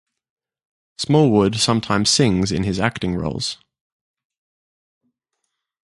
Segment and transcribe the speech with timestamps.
[0.97, 3.59] Smallwood sometimes sings in his acting roles.